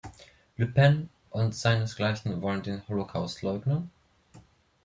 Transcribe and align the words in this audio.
Le 0.57 0.65
Pen 0.71 1.09
und 1.29 1.53
seinesgleichen 1.53 2.41
wollen 2.41 2.63
den 2.63 2.81
Holocaust 2.87 3.43
leugnen? 3.43 3.91